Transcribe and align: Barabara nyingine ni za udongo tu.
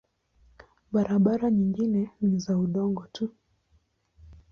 Barabara 0.93 1.51
nyingine 1.51 2.01
ni 2.21 2.33
za 2.43 2.53
udongo 2.57 3.03
tu. 3.13 3.25